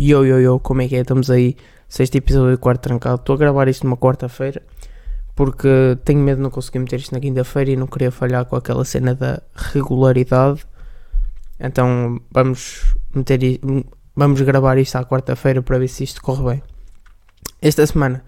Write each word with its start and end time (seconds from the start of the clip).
Yo, 0.00 0.24
yo, 0.24 0.38
yo, 0.38 0.60
como 0.60 0.82
é 0.82 0.86
que 0.86 0.94
é? 0.94 1.00
Estamos 1.00 1.28
aí, 1.28 1.56
sexto 1.88 2.14
episódio 2.18 2.52
do 2.52 2.58
quarto 2.60 2.82
trancado. 2.82 3.16
Estou 3.16 3.34
a 3.34 3.36
gravar 3.36 3.66
isto 3.66 3.84
numa 3.84 3.96
quarta-feira 3.96 4.62
porque 5.34 5.98
tenho 6.04 6.20
medo 6.20 6.36
de 6.36 6.42
não 6.44 6.50
conseguir 6.50 6.78
meter 6.78 7.00
isto 7.00 7.12
na 7.12 7.18
quinta-feira 7.18 7.72
e 7.72 7.76
não 7.76 7.88
queria 7.88 8.12
falhar 8.12 8.44
com 8.44 8.54
aquela 8.54 8.84
cena 8.84 9.12
da 9.12 9.42
regularidade. 9.56 10.64
Então 11.58 12.20
vamos 12.30 12.94
meter 13.12 13.40
vamos 14.14 14.40
gravar 14.42 14.78
isto 14.78 14.94
à 14.94 15.04
quarta-feira 15.04 15.62
para 15.62 15.80
ver 15.80 15.88
se 15.88 16.04
isto 16.04 16.22
corre 16.22 16.44
bem. 16.44 16.62
Esta 17.60 17.84
semana, 17.84 18.22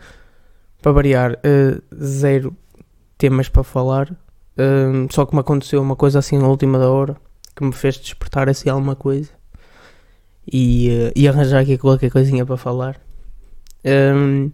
para 0.83 0.91
variar, 0.91 1.39
eh, 1.45 1.81
zero 1.95 2.53
temas 3.17 3.49
para 3.49 3.63
falar. 3.63 4.11
Eh, 4.57 5.07
só 5.13 5.25
que 5.25 5.37
me 5.37 5.41
aconteceu 5.41 5.81
uma 5.81 5.95
coisa 5.95 6.19
assim 6.19 6.37
na 6.37 6.49
última 6.49 6.81
da 6.81 6.91
hora 6.91 7.17
que 7.55 7.63
me 7.63 7.73
fez 7.73 7.97
despertar 7.97 8.49
assim 8.49 8.69
alguma 8.69 8.97
coisa 8.97 9.40
e, 10.47 10.89
eh, 10.91 11.13
e 11.17 11.29
arranjar 11.29 11.61
aqui 11.63 11.79
qualquer 11.79 12.11
coisinha 12.11 12.45
para 12.47 12.57
falar. 12.57 13.01
Hum, 13.85 14.51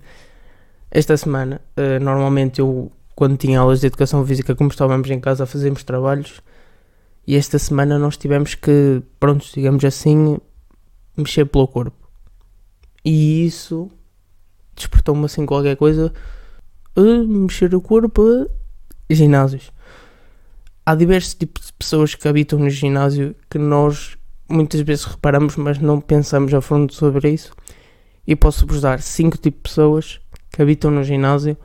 esta 0.91 1.17
semana, 1.17 1.61
eh, 1.77 1.99
normalmente 1.99 2.61
eu, 2.61 2.91
quando 3.15 3.37
tinha 3.37 3.61
aulas 3.61 3.81
de 3.81 3.87
educação 3.89 4.25
física, 4.27 4.55
como 4.55 4.71
estávamos 4.71 5.11
em 5.11 5.21
casa, 5.21 5.47
fazíamos 5.47 5.83
trabalhos. 5.85 6.41
E 7.27 7.35
esta 7.37 7.59
semana 7.59 7.99
nós 7.99 8.17
tivemos 8.17 8.55
que, 8.55 9.03
pronto, 9.19 9.45
digamos 9.53 9.85
assim, 9.85 10.39
mexer 11.17 11.45
pelo 11.47 11.67
corpo. 11.67 12.09
E 13.05 13.45
isso 13.47 13.91
despertou-me 14.75 15.25
assim 15.25 15.45
qualquer 15.47 15.77
coisa. 15.77 16.13
eh, 16.97 17.23
mexer 17.27 17.75
o 17.75 17.81
corpo, 17.81 18.23
eh, 19.09 19.15
ginásios. 19.15 19.71
Há 20.85 20.95
diversos 20.95 21.35
tipos 21.35 21.67
de 21.67 21.73
pessoas 21.75 22.15
que 22.15 22.27
habitam 22.29 22.59
no 22.59 22.71
ginásio 22.71 23.35
que 23.51 23.59
nós 23.59 24.17
muitas 24.49 24.81
vezes 24.81 25.05
reparamos, 25.05 25.57
mas 25.57 25.79
não 25.79 26.01
pensamos 26.01 26.53
a 26.55 26.61
fundo 26.61 26.93
sobre 26.93 27.31
isso. 27.31 27.53
E 28.27 28.35
posso-vos 28.35 28.81
dar 28.81 29.01
5 29.01 29.39
tipos 29.39 29.53
de 29.53 29.69
pessoas 29.69 30.21
que 30.51 30.63
habitam 30.63 30.91
no 30.91 31.05
ginásio 31.05 31.57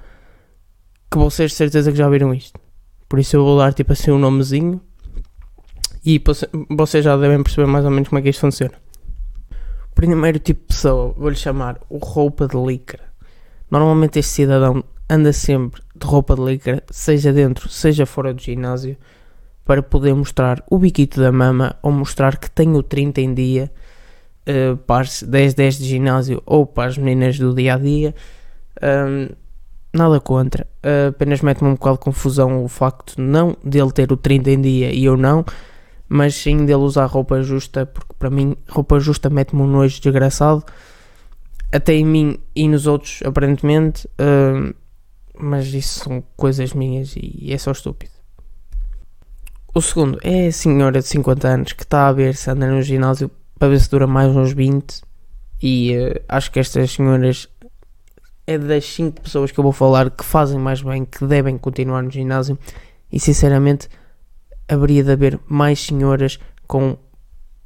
que 1.09 1.17
vocês 1.17 1.51
de 1.51 1.57
certeza 1.57 1.91
que 1.91 1.97
já 1.97 2.09
viram 2.09 2.33
isto. 2.33 2.59
Por 3.09 3.19
isso 3.19 3.35
eu 3.35 3.43
vou 3.43 3.57
dar 3.57 3.73
tipo 3.73 3.91
assim 3.91 4.11
um 4.11 4.19
nomezinho 4.19 4.79
e 6.05 6.21
vocês 6.69 7.03
já 7.03 7.17
devem 7.17 7.43
perceber 7.43 7.67
mais 7.67 7.83
ou 7.83 7.91
menos 7.91 8.09
como 8.09 8.19
é 8.19 8.21
que 8.21 8.29
isto 8.29 8.41
funciona. 8.41 8.73
Primeiro 9.93 10.39
tipo 10.39 10.61
de 10.61 10.67
pessoa, 10.67 11.13
vou-lhe 11.17 11.35
chamar 11.35 11.79
o 11.89 11.97
roupa 11.97 12.47
de 12.47 12.57
licra. 12.57 13.11
Normalmente 13.69 14.19
este 14.19 14.31
cidadão 14.31 14.83
anda 15.09 15.33
sempre 15.33 15.81
de 15.95 16.07
roupa 16.07 16.35
de 16.35 16.41
licra, 16.41 16.83
seja 16.89 17.33
dentro, 17.33 17.67
seja 17.67 18.05
fora 18.05 18.33
do 18.33 18.41
ginásio, 18.41 18.97
para 19.65 19.83
poder 19.83 20.13
mostrar 20.13 20.63
o 20.69 20.77
biquito 20.77 21.19
da 21.19 21.31
mama 21.31 21.75
ou 21.81 21.91
mostrar 21.91 22.37
que 22.37 22.49
tem 22.49 22.75
o 22.75 22.83
30 22.83 23.21
em 23.21 23.33
dia 23.33 23.71
uh, 24.47 24.77
para 24.77 25.01
as 25.01 25.23
10 25.23 25.53
10 25.53 25.77
de 25.77 25.85
ginásio 25.85 26.41
ou 26.45 26.65
para 26.65 26.89
as 26.89 26.97
meninas 26.97 27.37
do 27.37 27.53
dia 27.53 27.75
a 27.75 27.77
dia. 27.77 28.15
Um, 28.81 29.29
nada 29.93 30.19
contra, 30.19 30.67
uh, 30.83 31.09
apenas 31.09 31.41
mete-me 31.41 31.69
um 31.69 31.73
bocado 31.73 31.97
de 31.97 32.03
confusão 32.03 32.63
o 32.63 32.67
facto 32.67 33.21
não 33.21 33.55
dele 33.63 33.91
ter 33.91 34.11
o 34.11 34.17
30 34.17 34.51
em 34.51 34.61
dia 34.61 34.93
e 34.93 35.05
eu 35.05 35.17
não, 35.17 35.45
mas 36.07 36.35
sim 36.35 36.65
dele 36.65 36.79
usar 36.79 37.05
roupa 37.05 37.41
justa, 37.43 37.85
porque 37.85 38.13
para 38.17 38.29
mim 38.29 38.55
roupa 38.69 38.99
justa 38.99 39.29
mete-me 39.29 39.61
um 39.61 39.67
nojo 39.67 40.01
desgraçado, 40.01 40.63
até 41.71 41.93
em 41.93 42.05
mim 42.05 42.37
e 42.55 42.67
nos 42.67 42.87
outros 42.87 43.21
aparentemente, 43.25 44.07
uh, 44.07 44.73
mas 45.37 45.67
isso 45.73 46.05
são 46.05 46.23
coisas 46.35 46.73
minhas 46.73 47.13
e 47.15 47.51
é 47.51 47.57
só 47.57 47.71
estúpido. 47.71 48.20
O 49.73 49.81
segundo 49.81 50.19
é 50.22 50.47
a 50.47 50.52
senhora 50.52 51.00
de 51.00 51.08
50 51.08 51.47
anos 51.47 51.72
que 51.72 51.83
está 51.83 52.09
a 52.09 52.11
ver 52.11 52.36
se 52.36 52.52
anda 52.52 52.67
no 52.67 52.81
ginásio 52.81 53.31
para 53.58 53.69
ver 53.69 53.80
se 53.80 53.89
dura 53.89 54.05
mais 54.05 54.36
uns 54.36 54.52
20 54.52 55.02
e 55.63 55.95
uh, 55.97 56.22
acho 56.28 56.52
que 56.52 56.59
estas 56.59 56.91
senhoras 56.91 57.47
é 58.45 58.58
das 58.58 58.83
5 58.83 59.22
pessoas 59.22 59.50
que 59.50 59.58
eu 59.58 59.63
vou 59.63 59.72
falar 59.72 60.11
que 60.11 60.25
fazem 60.25 60.59
mais 60.59 60.81
bem, 60.81 61.05
que 61.05 61.25
devem 61.25 61.58
continuar 61.58 62.03
no 62.03 62.11
ginásio. 62.11 62.59
E 63.09 63.18
sinceramente 63.18 63.88
haveria 64.68 65.06
de 65.06 65.12
haver 65.13 65.40
mais 65.47 65.79
senhoras 65.79 66.38
com 66.68 66.97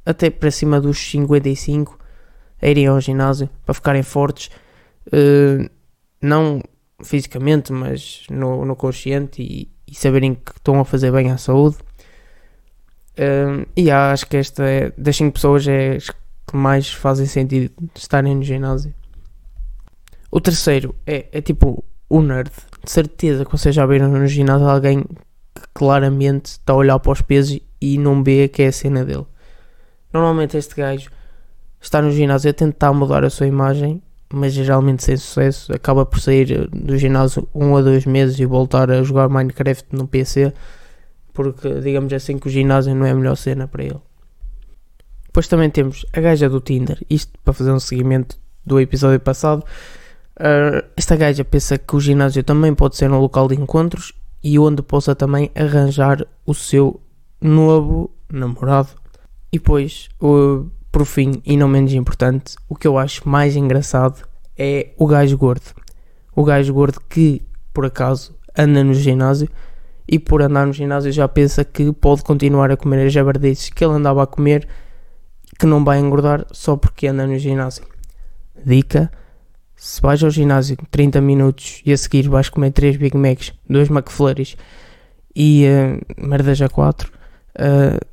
até 0.04 0.30
para 0.30 0.52
cima 0.52 0.80
dos 0.80 1.10
55 1.10 1.98
a 2.62 2.68
irem 2.68 2.86
ao 2.86 3.00
ginásio 3.00 3.50
para 3.64 3.74
ficarem 3.74 4.04
fortes, 4.04 4.48
uh, 5.08 5.68
não 6.22 6.62
fisicamente, 7.02 7.72
mas 7.72 8.26
no, 8.30 8.64
no 8.64 8.76
consciente 8.76 9.42
e, 9.42 9.68
e 9.88 9.94
saberem 9.96 10.36
que 10.36 10.52
estão 10.52 10.78
a 10.78 10.84
fazer 10.84 11.10
bem 11.10 11.32
à 11.32 11.36
saúde. 11.36 11.78
Um, 13.18 13.64
e 13.74 13.90
há, 13.90 14.12
acho 14.12 14.26
que 14.26 14.36
esta 14.36 14.62
é, 14.64 14.92
das 14.96 15.16
5 15.16 15.32
pessoas 15.32 15.66
é 15.66 15.96
as 15.96 16.10
que 16.10 16.56
mais 16.56 16.92
fazem 16.92 17.26
sentido 17.26 17.72
estarem 17.94 18.36
no 18.36 18.42
ginásio. 18.42 18.94
O 20.30 20.40
terceiro 20.40 20.94
é, 21.06 21.26
é 21.32 21.40
tipo 21.40 21.82
o 22.08 22.22
nerd. 22.22 22.50
De 22.84 22.90
certeza 22.90 23.44
que 23.44 23.50
vocês 23.50 23.74
já 23.74 23.84
viram 23.84 24.08
no 24.08 24.26
ginásio 24.26 24.68
alguém 24.68 25.02
que 25.02 25.62
claramente 25.74 26.46
está 26.46 26.72
a 26.72 26.76
olhar 26.76 26.98
para 26.98 27.12
os 27.12 27.22
pesos 27.22 27.58
e 27.80 27.98
não 27.98 28.22
vê 28.22 28.48
que 28.48 28.62
é 28.62 28.68
a 28.68 28.72
cena 28.72 29.04
dele. 29.04 29.26
Normalmente 30.12 30.56
este 30.56 30.74
gajo 30.76 31.10
está 31.80 32.00
no 32.00 32.10
ginásio 32.10 32.50
a 32.50 32.54
tentar 32.54 32.92
mudar 32.92 33.24
a 33.24 33.30
sua 33.30 33.46
imagem, 33.46 34.00
mas 34.32 34.52
geralmente 34.52 35.02
sem 35.02 35.16
sucesso. 35.16 35.72
Acaba 35.72 36.06
por 36.06 36.20
sair 36.20 36.68
do 36.68 36.96
ginásio 36.96 37.48
um 37.54 37.76
a 37.76 37.82
dois 37.82 38.06
meses 38.06 38.38
e 38.38 38.46
voltar 38.46 38.90
a 38.90 39.02
jogar 39.02 39.28
Minecraft 39.28 39.86
no 39.92 40.06
PC 40.06 40.52
porque 41.36 41.80
digamos 41.80 42.10
assim 42.14 42.38
que 42.38 42.48
o 42.48 42.50
ginásio 42.50 42.94
não 42.94 43.04
é 43.04 43.10
a 43.10 43.14
melhor 43.14 43.36
cena 43.36 43.68
para 43.68 43.84
ele. 43.84 44.00
Depois 45.26 45.46
também 45.46 45.68
temos 45.68 46.06
a 46.14 46.20
gaja 46.20 46.48
do 46.48 46.62
Tinder, 46.62 46.98
isto 47.10 47.38
para 47.44 47.52
fazer 47.52 47.70
um 47.70 47.78
seguimento 47.78 48.38
do 48.64 48.80
episódio 48.80 49.20
passado. 49.20 49.62
Uh, 50.38 50.82
esta 50.96 51.14
gaja 51.14 51.44
pensa 51.44 51.76
que 51.76 51.94
o 51.94 52.00
ginásio 52.00 52.42
também 52.42 52.74
pode 52.74 52.96
ser 52.96 53.10
um 53.10 53.20
local 53.20 53.48
de 53.48 53.54
encontros 53.54 54.14
e 54.42 54.58
onde 54.58 54.80
possa 54.80 55.14
também 55.14 55.50
arranjar 55.54 56.26
o 56.46 56.54
seu 56.54 56.98
novo 57.38 58.10
namorado. 58.32 58.88
E 59.52 59.58
depois, 59.58 60.08
uh, 60.22 60.70
por 60.90 61.04
fim, 61.04 61.42
e 61.44 61.54
não 61.54 61.68
menos 61.68 61.92
importante, 61.92 62.56
o 62.66 62.74
que 62.74 62.88
eu 62.88 62.96
acho 62.96 63.28
mais 63.28 63.56
engraçado 63.56 64.26
é 64.56 64.94
o 64.96 65.06
gajo 65.06 65.36
gordo. 65.36 65.74
O 66.34 66.44
gajo 66.44 66.72
gordo 66.72 66.98
que, 67.10 67.42
por 67.74 67.84
acaso, 67.84 68.34
anda 68.56 68.82
no 68.82 68.94
ginásio 68.94 69.50
e 70.08 70.18
por 70.18 70.42
andar 70.42 70.66
no 70.66 70.72
ginásio 70.72 71.10
já 71.10 71.26
pensa 71.26 71.64
que 71.64 71.92
pode 71.92 72.22
continuar 72.22 72.70
a 72.70 72.76
comer 72.76 73.06
as 73.06 73.12
jabardices 73.12 73.70
que 73.70 73.84
ele 73.84 73.94
andava 73.94 74.22
a 74.22 74.26
comer 74.26 74.66
que 75.58 75.66
não 75.66 75.84
vai 75.84 75.98
engordar 75.98 76.46
só 76.52 76.76
porque 76.76 77.06
anda 77.06 77.26
no 77.26 77.38
ginásio. 77.38 77.84
Dica: 78.64 79.10
se 79.74 80.00
vais 80.00 80.22
ao 80.22 80.30
ginásio 80.30 80.76
30 80.90 81.20
minutos 81.20 81.82
e 81.84 81.92
a 81.92 81.96
seguir 81.96 82.28
vais 82.28 82.48
comer 82.48 82.72
3 82.72 82.96
Big 82.96 83.16
Macs, 83.16 83.52
2 83.68 83.90
McFlurries 83.90 84.56
e 85.34 85.66
uh, 85.66 86.26
merdas 86.26 86.60
a 86.62 86.68
4, 86.68 87.10
uh, 87.10 88.06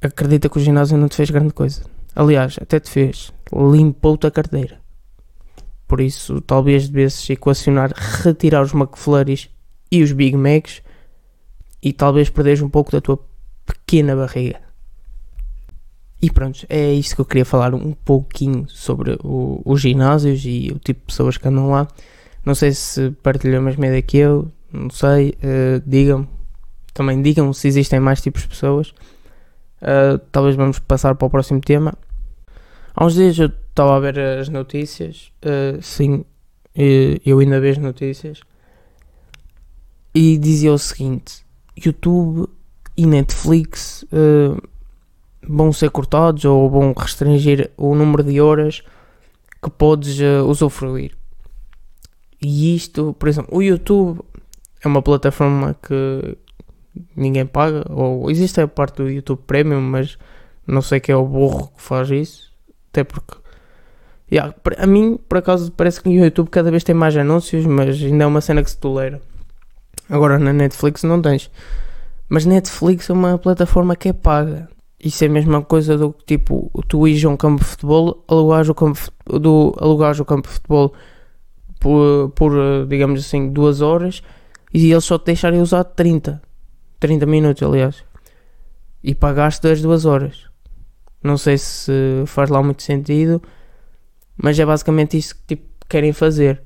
acredita 0.00 0.48
que 0.48 0.58
o 0.58 0.60
ginásio 0.60 0.96
não 0.96 1.08
te 1.08 1.16
fez 1.16 1.30
grande 1.30 1.52
coisa. 1.52 1.82
Aliás, 2.14 2.58
até 2.60 2.80
te 2.80 2.90
fez, 2.90 3.32
limpou-te 3.52 4.26
a 4.26 4.30
carteira. 4.30 4.80
Por 5.86 6.00
isso, 6.00 6.40
talvez 6.40 6.88
devesses 6.88 7.28
equacionar 7.30 7.92
retirar 8.22 8.62
os 8.62 8.74
McFlurries 8.74 9.48
e 9.90 10.02
os 10.02 10.12
Big 10.12 10.36
Macs 10.36 10.82
e 11.86 11.92
talvez 11.92 12.28
perderes 12.28 12.60
um 12.60 12.68
pouco 12.68 12.90
da 12.90 13.00
tua 13.00 13.16
pequena 13.64 14.16
barriga. 14.16 14.60
E 16.20 16.28
pronto, 16.28 16.66
é 16.68 16.92
isto 16.92 17.14
que 17.14 17.20
eu 17.20 17.24
queria 17.24 17.44
falar 17.44 17.76
um 17.76 17.92
pouquinho 17.92 18.68
sobre 18.68 19.16
o, 19.22 19.62
os 19.64 19.82
ginásios 19.82 20.42
e 20.44 20.72
o 20.74 20.80
tipo 20.80 20.98
de 20.98 21.06
pessoas 21.06 21.38
que 21.38 21.46
andam 21.46 21.70
lá. 21.70 21.86
Não 22.44 22.56
sei 22.56 22.72
se 22.72 23.12
partilham 23.22 23.60
a 23.60 23.62
mesma 23.62 23.86
ideia 23.86 24.02
que 24.02 24.16
eu, 24.16 24.50
não 24.72 24.90
sei, 24.90 25.38
uh, 25.44 25.80
digam 25.86 26.26
também 26.92 27.22
digam 27.22 27.52
se 27.52 27.68
existem 27.68 28.00
mais 28.00 28.20
tipos 28.20 28.42
de 28.42 28.48
pessoas. 28.48 28.88
Uh, 29.80 30.18
talvez 30.32 30.56
vamos 30.56 30.80
passar 30.80 31.14
para 31.14 31.26
o 31.26 31.30
próximo 31.30 31.60
tema. 31.60 31.94
Há 32.96 33.04
uns 33.04 33.14
dias 33.14 33.38
eu 33.38 33.46
estava 33.46 33.94
a 33.94 34.00
ver 34.00 34.18
as 34.18 34.48
notícias, 34.48 35.30
uh, 35.44 35.80
sim, 35.80 36.24
eu 37.24 37.38
ainda 37.38 37.60
vejo 37.60 37.80
notícias, 37.80 38.40
e 40.12 40.36
dizia 40.36 40.72
o 40.72 40.78
seguinte: 40.78 41.45
YouTube 41.76 42.48
e 42.96 43.06
Netflix 43.06 44.04
uh, 44.04 44.60
vão 45.46 45.72
ser 45.72 45.90
cortados 45.90 46.44
ou 46.44 46.70
vão 46.70 46.94
restringir 46.96 47.70
o 47.76 47.94
número 47.94 48.22
de 48.22 48.40
horas 48.40 48.82
que 49.62 49.70
podes 49.70 50.18
uh, 50.20 50.44
usufruir. 50.46 51.12
E 52.40 52.74
isto, 52.74 53.14
por 53.18 53.28
exemplo, 53.28 53.56
o 53.56 53.62
YouTube 53.62 54.20
é 54.82 54.88
uma 54.88 55.02
plataforma 55.02 55.76
que 55.82 56.36
ninguém 57.14 57.46
paga, 57.46 57.84
ou 57.90 58.30
existe 58.30 58.60
a 58.60 58.68
parte 58.68 58.96
do 58.96 59.10
YouTube 59.10 59.40
Premium, 59.46 59.80
mas 59.80 60.18
não 60.66 60.82
sei 60.82 61.00
quem 61.00 61.12
é 61.12 61.16
o 61.16 61.24
burro 61.24 61.72
que 61.76 61.82
faz 61.82 62.10
isso, 62.10 62.52
até 62.90 63.04
porque 63.04 63.36
yeah, 64.30 64.54
a 64.78 64.86
mim, 64.86 65.18
por 65.28 65.38
acaso, 65.38 65.70
parece 65.72 66.00
que 66.00 66.08
o 66.08 66.12
YouTube 66.12 66.48
cada 66.48 66.70
vez 66.70 66.84
tem 66.84 66.94
mais 66.94 67.16
anúncios, 67.16 67.64
mas 67.66 68.02
ainda 68.02 68.24
é 68.24 68.26
uma 68.26 68.40
cena 68.40 68.62
que 68.62 68.70
se 68.70 68.78
tolera. 68.78 69.20
Agora 70.08 70.38
na 70.38 70.52
Netflix 70.52 71.02
não 71.02 71.20
tens. 71.20 71.50
Mas 72.28 72.44
Netflix 72.44 73.08
é 73.10 73.12
uma 73.12 73.38
plataforma 73.38 73.96
que 73.96 74.08
é 74.08 74.12
paga. 74.12 74.68
isso 75.02 75.22
é 75.24 75.26
a 75.26 75.30
mesma 75.30 75.62
coisa 75.62 75.96
do 75.96 76.12
que 76.12 76.36
tipo, 76.36 76.70
tu 76.88 77.06
ires 77.06 77.24
a 77.24 77.28
um 77.28 77.36
campo 77.36 77.62
de 77.62 77.68
futebol, 77.70 78.24
alugares 78.28 78.68
o 78.68 78.74
campo, 78.74 78.98
do, 79.26 79.74
alugares 79.78 80.18
o 80.18 80.24
campo 80.24 80.48
de 80.48 80.54
futebol 80.54 80.92
por, 81.78 82.30
por, 82.30 82.52
digamos 82.88 83.20
assim, 83.20 83.48
duas 83.50 83.80
horas 83.80 84.22
e 84.72 84.90
eles 84.90 85.04
só 85.04 85.18
te 85.18 85.26
deixarem 85.26 85.60
usar 85.60 85.84
30, 85.84 86.42
30 86.98 87.26
minutos, 87.26 87.62
aliás, 87.62 88.04
e 89.02 89.14
pagaste 89.14 89.68
as 89.68 89.80
duas 89.80 90.04
horas. 90.04 90.46
Não 91.22 91.38
sei 91.38 91.58
se 91.58 91.92
faz 92.26 92.50
lá 92.50 92.62
muito 92.62 92.82
sentido, 92.82 93.42
mas 94.36 94.58
é 94.58 94.66
basicamente 94.66 95.16
isso 95.16 95.34
que 95.34 95.56
tipo, 95.56 95.68
querem 95.88 96.12
fazer. 96.12 96.62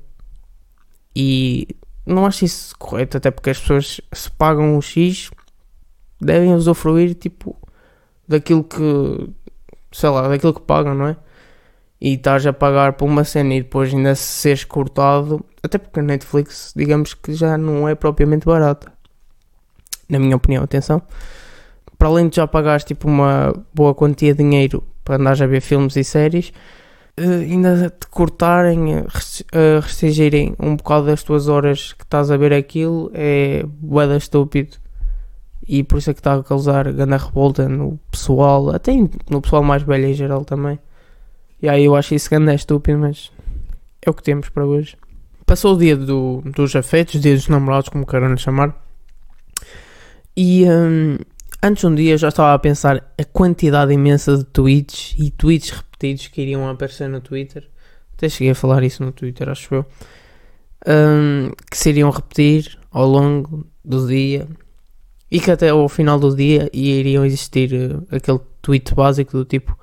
E 1.15 1.67
não 2.05 2.25
acho 2.25 2.45
isso 2.45 2.75
correto, 2.77 3.17
até 3.17 3.29
porque 3.31 3.49
as 3.49 3.59
pessoas 3.59 4.01
se 4.11 4.31
pagam 4.31 4.77
o 4.77 4.81
X 4.81 5.29
devem 6.19 6.53
usufruir 6.53 7.15
tipo 7.15 7.57
daquilo 8.27 8.63
que 8.63 9.29
sei 9.91 10.09
lá, 10.09 10.27
daquilo 10.27 10.53
que 10.53 10.61
pagam, 10.61 10.95
não 10.95 11.07
é? 11.07 11.17
E 11.99 12.13
estás 12.13 12.45
a 12.45 12.53
pagar 12.53 12.93
por 12.93 13.05
uma 13.05 13.23
cena 13.23 13.53
e 13.53 13.61
depois 13.61 13.93
ainda 13.93 14.15
seres 14.15 14.63
cortado, 14.63 15.43
até 15.61 15.77
porque 15.77 15.99
a 15.99 16.03
Netflix, 16.03 16.73
digamos 16.75 17.13
que 17.13 17.33
já 17.33 17.57
não 17.57 17.87
é 17.87 17.93
propriamente 17.93 18.45
barata. 18.45 18.91
Na 20.09 20.17
minha 20.17 20.35
opinião, 20.35 20.63
atenção. 20.63 21.01
Para 21.97 22.07
além 22.07 22.27
de 22.27 22.37
já 22.37 22.47
pagares 22.47 22.83
tipo 22.83 23.07
uma 23.07 23.53
boa 23.73 23.93
quantia 23.93 24.33
de 24.33 24.43
dinheiro 24.43 24.83
para 25.03 25.17
andares 25.17 25.41
a 25.41 25.45
ver 25.45 25.61
filmes 25.61 25.95
e 25.95 26.03
séries, 26.03 26.51
ainda 27.21 27.89
te 27.89 28.07
cortarem, 28.07 28.95
uh, 28.97 29.79
restringirem 29.81 30.55
um 30.59 30.75
bocado 30.75 31.07
das 31.07 31.23
tuas 31.23 31.47
horas 31.47 31.93
que 31.93 32.03
estás 32.03 32.31
a 32.31 32.37
ver 32.37 32.53
aquilo 32.53 33.11
é 33.13 33.63
boeda 33.65 34.17
estúpido. 34.17 34.77
E 35.67 35.83
por 35.83 35.99
isso 35.99 36.09
é 36.09 36.13
que 36.13 36.19
está 36.19 36.33
a 36.33 36.43
causar 36.43 36.91
grande 36.91 37.23
revolta 37.23 37.69
no 37.69 37.99
pessoal, 38.09 38.71
até 38.75 38.93
no 39.29 39.41
pessoal 39.41 39.63
mais 39.63 39.83
velho 39.83 40.07
em 40.07 40.13
geral 40.13 40.43
também. 40.43 40.79
E 41.61 41.69
aí 41.69 41.85
eu 41.85 41.95
acho 41.95 42.15
isso 42.15 42.29
grande 42.29 42.51
é 42.51 42.55
estúpido, 42.55 42.99
mas 42.99 43.31
é 44.01 44.09
o 44.09 44.13
que 44.13 44.23
temos 44.23 44.49
para 44.49 44.65
hoje. 44.65 44.97
Passou 45.45 45.75
o 45.75 45.77
dia 45.77 45.95
do, 45.95 46.41
dos 46.45 46.75
afetos, 46.75 47.21
dia 47.21 47.35
dos 47.35 47.47
namorados, 47.47 47.89
como 47.89 48.05
queiram 48.05 48.35
chamar. 48.37 48.75
E 50.35 50.65
um, 50.65 51.17
antes 51.61 51.83
um 51.83 51.93
dia 51.93 52.17
já 52.17 52.29
estava 52.29 52.53
a 52.53 52.59
pensar 52.59 53.13
a 53.17 53.23
quantidade 53.25 53.93
imensa 53.93 54.37
de 54.37 54.45
tweets 54.45 55.13
e 55.19 55.29
tweets 55.29 55.69
repetidos 55.69 55.90
que 56.31 56.41
iriam 56.41 56.67
aparecer 56.67 57.07
no 57.07 57.21
Twitter. 57.21 57.69
Até 58.13 58.29
cheguei 58.29 58.51
a 58.51 58.55
falar 58.55 58.83
isso 58.83 59.03
no 59.03 59.11
Twitter, 59.11 59.49
acho 59.49 59.75
eu. 59.75 59.85
Um, 60.87 61.51
que 61.69 61.77
se 61.77 61.89
iriam 61.89 62.09
repetir 62.09 62.77
ao 62.91 63.07
longo 63.07 63.67
do 63.85 64.07
dia 64.07 64.47
e 65.29 65.39
que 65.39 65.51
até 65.51 65.69
ao 65.69 65.87
final 65.87 66.19
do 66.19 66.35
dia 66.35 66.69
iriam 66.73 67.23
existir 67.25 67.71
uh, 67.73 68.07
aquele 68.11 68.39
tweet 68.61 68.93
básico 68.95 69.37
do 69.37 69.45
tipo 69.45 69.77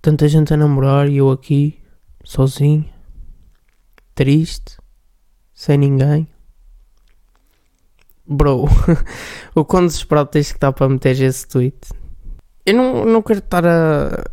tanta 0.00 0.28
gente 0.28 0.54
a 0.54 0.56
namorar 0.56 1.08
e 1.08 1.18
eu 1.18 1.30
aqui 1.30 1.80
sozinho, 2.24 2.88
triste, 4.14 4.76
sem 5.54 5.78
ninguém. 5.78 6.26
Bro, 8.26 8.66
o 9.54 9.64
quão 9.64 9.86
desesperado 9.86 10.30
tens 10.30 10.50
que 10.50 10.56
estar 10.56 10.72
para 10.72 10.88
meter 10.88 11.20
esse 11.20 11.46
tweet? 11.46 11.76
Eu 12.64 12.74
não, 12.74 13.04
não 13.04 13.22
quero 13.22 13.40
estar 13.40 13.66
a, 13.66 14.24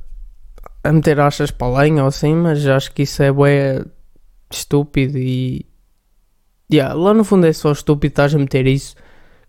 a 0.83 0.91
meter 0.91 1.19
achas 1.19 1.51
para 1.51 1.79
lenha 1.79 2.03
ou 2.03 2.07
assim, 2.07 2.33
mas 2.35 2.65
acho 2.65 2.91
que 2.91 3.03
isso 3.03 3.21
é 3.21 3.31
bué 3.31 3.83
estúpido 4.51 5.17
e. 5.17 5.65
Yeah, 6.71 6.93
lá 6.93 7.13
no 7.13 7.23
fundo 7.23 7.47
é 7.47 7.53
só 7.53 7.71
estúpido 7.71 8.11
estás 8.11 8.35
a 8.35 8.37
meter 8.37 8.67
isso. 8.67 8.95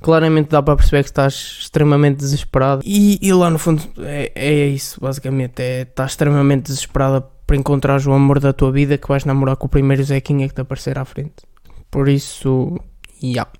Claramente 0.00 0.49
dá 0.49 0.62
para 0.62 0.77
perceber 0.77 1.03
que 1.03 1.11
estás 1.11 1.59
extremamente 1.61 2.17
desesperado. 2.17 2.82
E, 2.85 3.19
e 3.21 3.32
lá 3.35 3.50
no 3.50 3.59
fundo 3.59 3.82
é, 3.99 4.32
é 4.35 4.67
isso, 4.67 4.99
basicamente. 4.99 5.61
É, 5.61 5.82
estás 5.82 6.12
extremamente 6.12 6.65
desesperada 6.65 7.21
para 7.47 7.56
encontrar 7.56 8.00
o 8.06 8.12
amor 8.12 8.41
da 8.41 8.55
tua 8.55 8.73
vida 8.73 8.97
que 8.97 9.06
vais 9.06 9.26
namorar 9.26 9.56
com 9.56 9.67
o 9.67 9.69
primeiro 9.69 10.03
Zequinha 10.03 10.49
que 10.49 10.55
te 10.55 10.62
aparecer 10.62 10.99
à 10.99 11.05
frente. 11.05 11.44
Por 11.91 12.09
isso, 12.09 12.81
yeah. 13.23 13.50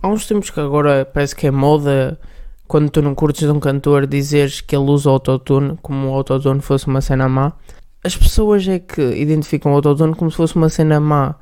Há 0.00 0.08
uns 0.08 0.26
tempos 0.26 0.50
que 0.50 0.60
agora 0.60 1.04
parece 1.04 1.34
que 1.34 1.48
é 1.48 1.50
moda 1.50 2.20
quando 2.68 2.90
tu 2.90 3.00
não 3.00 3.14
curtes 3.14 3.40
de 3.46 3.50
um 3.50 3.58
cantor 3.58 4.06
dizeres 4.06 4.60
que 4.60 4.76
ele 4.76 4.90
usa 4.90 5.08
autotune 5.08 5.78
como 5.80 6.08
o 6.08 6.14
autotune 6.14 6.60
fosse 6.60 6.86
uma 6.86 7.00
cena 7.00 7.26
má. 7.28 7.54
As 8.04 8.14
pessoas 8.14 8.68
é 8.68 8.78
que 8.78 9.00
identificam 9.00 9.72
o 9.72 9.74
autotune 9.74 10.14
como 10.14 10.30
se 10.30 10.36
fosse 10.36 10.54
uma 10.54 10.68
cena 10.68 11.00
má. 11.00 11.34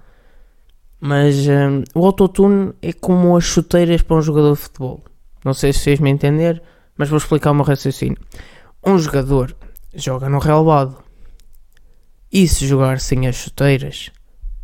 Mas 1.00 1.36
um, 1.48 1.82
o 1.94 2.06
autotune 2.06 2.72
é 2.80 2.92
como 2.92 3.36
as 3.36 3.44
chuteiras 3.44 4.02
para 4.02 4.16
um 4.16 4.22
jogador 4.22 4.54
de 4.54 4.60
futebol. 4.60 5.04
Não 5.44 5.52
sei 5.52 5.72
se 5.72 5.80
vocês 5.80 6.00
me 6.00 6.10
entender, 6.10 6.62
mas 6.96 7.08
vou 7.08 7.18
explicar 7.18 7.50
o 7.50 7.54
meu 7.54 7.64
raciocínio. 7.64 8.16
Um 8.84 8.96
jogador 8.96 9.54
joga 9.94 10.28
no 10.28 10.38
relevado. 10.38 10.96
E 12.32 12.46
se 12.46 12.66
jogar 12.66 13.00
sem 13.00 13.26
as 13.26 13.34
chuteiras, 13.34 14.10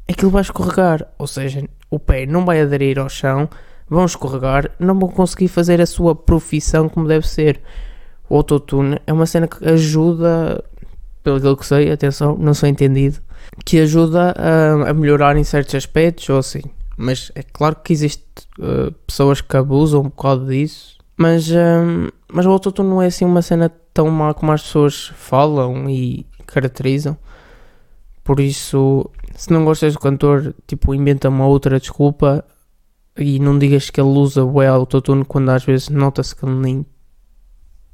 aquilo 0.08 0.30
vai 0.30 0.42
escorregar. 0.42 1.08
Ou 1.18 1.26
seja, 1.26 1.68
o 1.90 1.98
pé 1.98 2.24
não 2.24 2.44
vai 2.44 2.60
aderir 2.60 2.98
ao 2.98 3.08
chão, 3.08 3.48
vão 3.92 4.04
escorregar, 4.04 4.70
não 4.78 4.98
vão 4.98 5.08
conseguir 5.08 5.48
fazer 5.48 5.80
a 5.80 5.86
sua 5.86 6.14
profissão 6.14 6.88
como 6.88 7.06
deve 7.06 7.28
ser. 7.28 7.60
O 8.28 8.36
autotune 8.36 8.98
é 9.06 9.12
uma 9.12 9.26
cena 9.26 9.46
que 9.46 9.64
ajuda, 9.68 10.64
pelo 11.22 11.56
que 11.56 11.66
sei, 11.66 11.92
atenção, 11.92 12.36
não 12.38 12.54
sou 12.54 12.68
entendido, 12.68 13.18
que 13.64 13.78
ajuda 13.78 14.34
a, 14.36 14.90
a 14.90 14.94
melhorar 14.94 15.36
em 15.36 15.44
certos 15.44 15.74
aspectos 15.74 16.28
ou 16.30 16.38
assim. 16.38 16.62
Mas 16.96 17.30
é 17.34 17.42
claro 17.42 17.76
que 17.76 17.92
existe 17.92 18.24
uh, 18.58 18.92
pessoas 19.06 19.40
que 19.40 19.56
abusam 19.56 20.00
um 20.00 20.04
bocado 20.04 20.46
disso, 20.46 20.96
mas, 21.16 21.50
um, 21.50 22.08
mas 22.32 22.46
o 22.46 22.50
autotune 22.50 22.88
não 22.88 23.02
é 23.02 23.06
assim 23.06 23.24
uma 23.24 23.42
cena 23.42 23.70
tão 23.92 24.08
má 24.10 24.32
como 24.32 24.52
as 24.52 24.62
pessoas 24.62 25.12
falam 25.14 25.88
e 25.90 26.26
caracterizam. 26.46 27.16
Por 28.24 28.40
isso, 28.40 29.10
se 29.34 29.52
não 29.52 29.64
gostas 29.64 29.92
do 29.92 29.98
cantor, 29.98 30.54
tipo, 30.66 30.94
inventa 30.94 31.28
uma 31.28 31.46
outra 31.46 31.78
desculpa 31.78 32.44
e 33.16 33.38
não 33.38 33.58
digas 33.58 33.90
que 33.90 34.00
ele 34.00 34.08
usa 34.08 34.44
o 34.44 34.60
autotune 34.60 35.24
quando 35.24 35.50
às 35.50 35.64
vezes 35.64 35.88
nota-se 35.88 36.34
que 36.34 36.44
ele 36.44 36.54
nem 36.54 36.86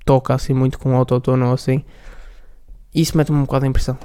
toca 0.04 0.34
assim 0.34 0.54
muito 0.54 0.78
com 0.78 0.96
autotune 0.96 1.42
ou 1.42 1.52
assim. 1.52 1.84
Isso 2.94 3.16
mete-me 3.16 3.38
um 3.38 3.42
bocado 3.42 3.64
a 3.64 3.68
impressão. 3.68 3.98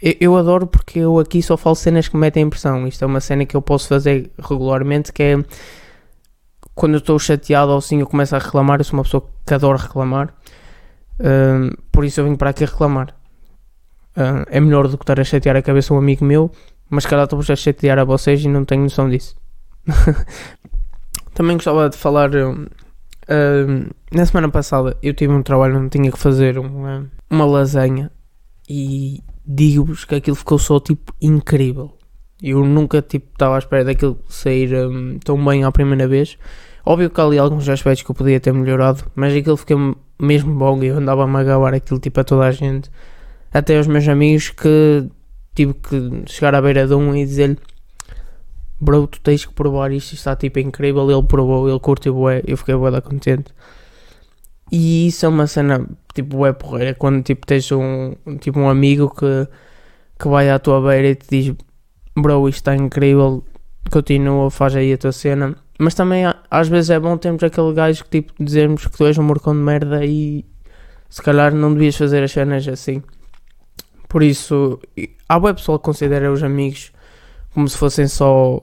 Eu, 0.00 0.14
eu, 0.20 0.36
adoro 0.36 0.66
porque 0.66 0.98
eu 0.98 1.18
aqui 1.18 1.42
só 1.42 1.56
falo 1.56 1.74
cenas 1.74 2.08
que 2.08 2.16
me 2.16 2.20
metem 2.20 2.44
impressão. 2.44 2.86
Isto 2.86 3.04
é 3.04 3.06
uma 3.06 3.20
cena 3.20 3.46
que 3.46 3.56
eu 3.56 3.62
posso 3.62 3.88
fazer 3.88 4.30
regularmente 4.38 5.12
que 5.12 5.22
é 5.22 5.36
quando 6.74 6.94
eu 6.94 6.98
estou 6.98 7.18
chateado 7.18 7.72
ou 7.72 7.78
assim 7.78 8.00
eu 8.00 8.06
começo 8.06 8.36
a 8.36 8.38
reclamar. 8.38 8.80
Eu 8.80 8.84
sou 8.84 8.98
uma 8.98 9.04
pessoa 9.04 9.24
que 9.46 9.54
adora 9.54 9.78
reclamar. 9.78 10.34
Uh, 11.18 11.76
por 11.90 12.04
isso 12.04 12.20
eu 12.20 12.24
vim 12.24 12.36
para 12.36 12.50
aqui 12.50 12.64
reclamar. 12.64 13.14
Uh, 14.16 14.44
é 14.48 14.60
melhor 14.60 14.88
do 14.88 14.98
que 14.98 15.04
estar 15.04 15.18
a 15.18 15.24
chatear 15.24 15.56
a 15.56 15.62
cabeça 15.62 15.94
um 15.94 15.98
amigo 15.98 16.24
meu, 16.24 16.50
mas 16.90 17.06
calhar 17.06 17.24
estou 17.24 17.38
a 17.40 17.56
chatear 17.56 17.98
a 17.98 18.04
vocês 18.04 18.42
e 18.44 18.48
não 18.48 18.64
tenho 18.64 18.82
noção 18.82 19.08
disso. 19.08 19.36
Também 21.34 21.56
gostava 21.56 21.88
de 21.88 21.96
falar. 21.96 22.30
Uh, 22.34 23.94
na 24.10 24.24
semana 24.24 24.48
passada 24.48 24.96
eu 25.02 25.12
tive 25.12 25.32
um 25.32 25.42
trabalho 25.42 25.78
onde 25.78 25.90
tinha 25.90 26.10
que 26.10 26.18
fazer 26.18 26.58
uma, 26.58 27.10
uma 27.28 27.44
lasanha 27.44 28.10
e 28.68 29.22
digo-vos 29.46 30.04
que 30.04 30.14
aquilo 30.14 30.36
ficou 30.36 30.58
só 30.58 30.78
tipo 30.78 31.12
incrível. 31.20 31.96
Eu 32.42 32.64
nunca 32.64 33.02
tipo 33.02 33.26
estava 33.32 33.56
à 33.56 33.58
espera 33.58 33.84
daquilo 33.84 34.18
sair 34.28 34.74
um, 34.74 35.18
tão 35.18 35.42
bem 35.44 35.64
à 35.64 35.72
primeira 35.72 36.06
vez. 36.06 36.38
Óbvio 36.84 37.10
que 37.10 37.20
há 37.20 37.24
ali 37.24 37.38
alguns 37.38 37.68
aspectos 37.68 38.02
que 38.02 38.10
eu 38.10 38.14
podia 38.14 38.40
ter 38.40 38.52
melhorado, 38.52 39.04
mas 39.14 39.34
aquilo 39.34 39.56
ficou 39.56 39.96
mesmo 40.20 40.54
bom 40.54 40.82
e 40.82 40.86
eu 40.86 40.96
andava-me 40.96 41.36
a 41.36 41.44
gabar 41.44 41.74
aquilo 41.74 42.00
tipo 42.00 42.20
a 42.20 42.24
toda 42.24 42.46
a 42.46 42.50
gente, 42.50 42.90
até 43.52 43.76
aos 43.76 43.86
meus 43.86 44.06
amigos 44.08 44.50
que 44.50 45.06
tive 45.54 45.74
que 45.74 46.22
chegar 46.26 46.54
à 46.54 46.62
beira 46.62 46.86
de 46.86 46.94
um 46.94 47.14
e 47.14 47.24
dizer-lhe 47.24 47.58
bro, 48.80 49.06
tu 49.06 49.20
tens 49.20 49.44
que 49.44 49.52
provar 49.52 49.92
isto, 49.92 50.14
está 50.14 50.36
tipo 50.36 50.58
incrível, 50.58 51.10
ele 51.10 51.22
provou, 51.22 51.68
ele 51.68 51.80
curtiu 51.80 52.14
bué, 52.14 52.42
eu 52.46 52.56
fiquei 52.56 52.74
bué 52.74 52.90
da 52.90 53.00
contente. 53.00 53.52
E 54.70 55.08
isso 55.08 55.26
é 55.26 55.28
uma 55.28 55.46
cena 55.46 55.86
tipo 56.14 56.36
bué 56.36 56.52
porreira, 56.52 56.94
quando 56.94 57.22
tipo 57.22 57.46
tens 57.46 57.70
um, 57.72 58.14
tipo, 58.40 58.58
um 58.60 58.68
amigo 58.68 59.10
que, 59.10 59.48
que 60.18 60.28
vai 60.28 60.50
à 60.50 60.58
tua 60.58 60.80
beira 60.80 61.08
e 61.08 61.14
te 61.14 61.26
diz 61.30 61.56
bro, 62.16 62.48
isto 62.48 62.58
está 62.58 62.76
incrível, 62.76 63.44
continua, 63.90 64.50
faz 64.50 64.76
aí 64.76 64.92
a 64.92 64.98
tua 64.98 65.12
cena. 65.12 65.56
Mas 65.78 65.94
também 65.94 66.24
às 66.50 66.68
vezes 66.68 66.90
é 66.90 66.98
bom 66.98 67.16
termos 67.16 67.42
aquele 67.42 67.72
gajo 67.72 68.04
que 68.04 68.10
tipo 68.10 68.32
dizermos 68.42 68.86
que 68.86 68.96
tu 68.96 69.06
és 69.06 69.16
um 69.18 69.22
morcão 69.22 69.54
de 69.54 69.60
merda 69.60 70.04
e 70.04 70.44
se 71.08 71.22
calhar 71.22 71.54
não 71.54 71.72
devias 71.72 71.96
fazer 71.96 72.22
as 72.22 72.32
cenas 72.32 72.66
assim. 72.68 73.02
Por 74.08 74.22
isso, 74.22 74.80
há 75.28 75.38
boa 75.38 75.54
pessoa 75.54 75.78
que 75.78 75.84
considera 75.84 76.32
os 76.32 76.42
amigos 76.42 76.92
como 77.54 77.68
se 77.68 77.76
fossem 77.76 78.06
só 78.06 78.62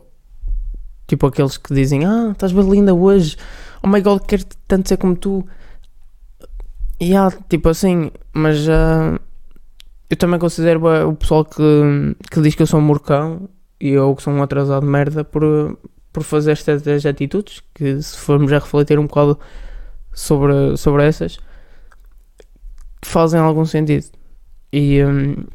tipo 1.08 1.28
aqueles 1.28 1.58
que 1.58 1.74
dizem 1.74 2.06
Ah, 2.06 2.32
estás 2.32 2.52
bem 2.52 2.70
linda 2.70 2.94
hoje, 2.94 3.38
oh 3.84 3.88
my 3.88 4.02
god, 4.02 4.22
quero 4.28 4.44
tanto 4.68 4.90
ser 4.90 4.98
como 4.98 5.16
tu. 5.16 5.46
E 7.00 7.16
há 7.16 7.32
tipo 7.50 7.70
assim, 7.70 8.12
mas 8.34 8.68
uh, 8.68 9.20
eu 10.10 10.18
também 10.18 10.40
considero 10.40 10.82
o 11.10 11.16
pessoal 11.16 11.44
que, 11.46 12.16
que 12.32 12.42
diz 12.42 12.56
que 12.56 12.62
eu 12.62 12.68
sou 12.68 12.80
um 12.80 12.84
morcão 12.84 13.50
e 13.80 13.90
eu 13.90 14.16
que 14.16 14.24
sou 14.24 14.34
um 14.34 14.42
atrasado 14.42 14.84
de 14.84 14.90
merda 14.90 15.24
por, 15.24 15.78
por 16.14 16.24
fazer 16.24 16.54
estas 16.54 17.06
atitudes, 17.06 17.62
que 17.74 18.02
se 18.02 18.18
formos 18.18 18.52
a 18.54 18.60
refletir 18.60 18.98
um 18.98 19.08
bocado 19.08 19.40
sobre, 20.14 20.78
sobre 20.78 21.06
essas, 21.06 21.38
fazem 23.04 23.40
algum 23.40 23.66
sentido. 23.66 24.06
E 24.72 25.04
um, 25.04 25.46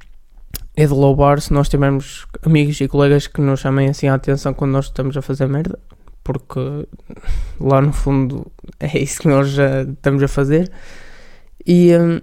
é 0.83 0.87
de 0.87 0.95
louvar 0.95 1.43
se 1.43 1.53
nós 1.53 1.69
tivermos 1.69 2.27
amigos 2.43 2.81
e 2.81 2.89
colegas 2.89 3.27
que 3.27 3.39
nos 3.43 3.61
chamem 3.61 3.91
assim 3.91 4.09
a 4.09 4.15
atenção 4.15 4.55
quando 4.55 4.71
nós 4.71 4.87
estamos 4.87 5.15
a 5.15 5.21
fazer 5.21 5.47
merda, 5.47 5.79
porque 6.25 6.89
lá 7.61 7.83
no 7.83 7.93
fundo 7.93 8.51
é 8.81 8.99
isso 8.99 9.21
que 9.21 9.29
nós 9.29 9.51
já 9.51 9.83
estamos 9.83 10.23
a 10.23 10.29
fazer. 10.29 10.73
E, 11.67 11.95
um, 11.95 12.23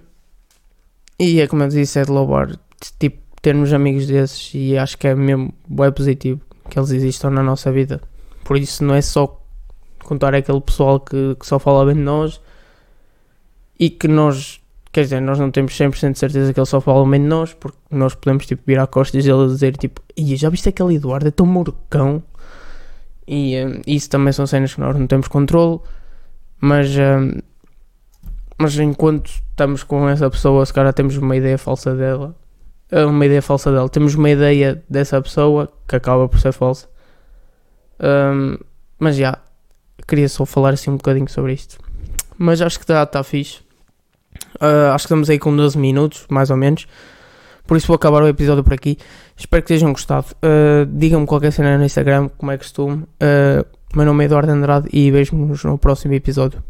e 1.20 1.40
é 1.40 1.46
como 1.46 1.62
eu 1.62 1.68
disse, 1.68 2.00
é 2.00 2.04
de 2.04 2.10
louvar, 2.10 2.58
tipo, 2.98 3.22
termos 3.40 3.72
amigos 3.72 4.08
desses 4.08 4.52
e 4.54 4.76
acho 4.76 4.98
que 4.98 5.06
é 5.06 5.14
mesmo 5.14 5.54
bem 5.68 5.92
positivo 5.92 6.40
que 6.68 6.80
eles 6.80 6.90
existam 6.90 7.30
na 7.30 7.44
nossa 7.44 7.70
vida. 7.70 8.00
Por 8.44 8.56
isso 8.56 8.82
não 8.82 8.96
é 8.96 9.00
só 9.00 9.40
contar 10.02 10.34
aquele 10.34 10.60
pessoal 10.60 10.98
que, 10.98 11.36
que 11.38 11.46
só 11.46 11.60
fala 11.60 11.86
bem 11.86 11.94
de 11.94 12.00
nós 12.00 12.40
e 13.78 13.88
que 13.88 14.08
nós, 14.08 14.60
quer 14.98 15.04
dizer, 15.04 15.20
nós 15.20 15.38
não 15.38 15.48
temos 15.48 15.72
100% 15.78 16.12
de 16.12 16.18
certeza 16.18 16.52
que 16.52 16.58
eles 16.58 16.68
só 16.68 16.80
falam 16.80 17.08
bem 17.08 17.22
de 17.22 17.28
nós, 17.28 17.54
porque 17.54 17.78
nós 17.88 18.16
podemos 18.16 18.46
tipo 18.46 18.62
virar 18.66 18.88
costas 18.88 19.24
e 19.24 19.30
eles 19.30 19.52
dizer 19.52 19.76
tipo, 19.76 20.02
Ia, 20.16 20.36
já 20.36 20.50
viste 20.50 20.68
aquele 20.68 20.96
Eduardo, 20.96 21.28
é 21.28 21.30
tão 21.30 21.46
morcão. 21.46 22.20
E 23.24 23.64
um, 23.64 23.80
isso 23.86 24.10
também 24.10 24.32
são 24.32 24.44
cenas 24.44 24.74
que 24.74 24.80
nós 24.80 24.98
não 24.98 25.06
temos 25.06 25.28
controle, 25.28 25.78
mas, 26.60 26.90
um, 26.96 27.38
mas 28.58 28.76
enquanto 28.76 29.28
estamos 29.28 29.84
com 29.84 30.08
essa 30.08 30.28
pessoa, 30.28 30.66
se 30.66 30.74
calhar 30.74 30.92
temos 30.92 31.16
uma 31.16 31.36
ideia 31.36 31.56
falsa 31.56 31.94
dela, 31.94 32.34
uh, 32.90 33.06
uma 33.06 33.24
ideia 33.24 33.40
falsa 33.40 33.70
dela, 33.70 33.88
temos 33.88 34.16
uma 34.16 34.30
ideia 34.30 34.82
dessa 34.90 35.22
pessoa 35.22 35.72
que 35.86 35.94
acaba 35.94 36.28
por 36.28 36.40
ser 36.40 36.50
falsa. 36.50 36.88
Um, 38.00 38.58
mas 38.98 39.14
já, 39.14 39.38
queria 40.08 40.28
só 40.28 40.44
falar 40.44 40.70
assim 40.70 40.90
um 40.90 40.96
bocadinho 40.96 41.28
sobre 41.28 41.52
isto. 41.52 41.78
Mas 42.36 42.60
acho 42.60 42.78
que 42.78 42.84
está 42.84 43.06
tá 43.06 43.22
fixe. 43.22 43.67
Uh, 44.60 44.92
acho 44.92 45.04
que 45.04 45.06
estamos 45.06 45.30
aí 45.30 45.38
com 45.38 45.54
12 45.54 45.78
minutos, 45.78 46.26
mais 46.28 46.50
ou 46.50 46.56
menos. 46.56 46.86
Por 47.66 47.76
isso 47.76 47.86
vou 47.86 47.96
acabar 47.96 48.22
o 48.22 48.28
episódio 48.28 48.64
por 48.64 48.72
aqui. 48.72 48.96
Espero 49.36 49.62
que 49.62 49.76
tenham 49.76 49.92
gostado. 49.92 50.26
Uh, 50.42 50.86
Digam-me 50.86 51.26
qualquer 51.26 51.52
cena 51.52 51.76
no 51.76 51.84
Instagram, 51.84 52.30
como 52.36 52.50
é 52.50 52.56
costume. 52.56 53.04
Uh, 53.22 53.64
meu 53.94 54.06
nome 54.06 54.24
é 54.24 54.26
Eduardo 54.26 54.50
Andrade 54.50 54.88
e 54.92 55.10
vejo-nos 55.10 55.64
no 55.64 55.78
próximo 55.78 56.14
episódio. 56.14 56.62